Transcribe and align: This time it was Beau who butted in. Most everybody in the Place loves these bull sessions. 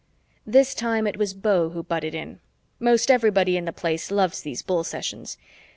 This 0.47 0.73
time 0.73 1.05
it 1.05 1.17
was 1.17 1.35
Beau 1.35 1.69
who 1.69 1.83
butted 1.83 2.15
in. 2.15 2.39
Most 2.79 3.11
everybody 3.11 3.55
in 3.55 3.65
the 3.65 3.71
Place 3.71 4.09
loves 4.09 4.41
these 4.41 4.63
bull 4.63 4.83
sessions. 4.83 5.37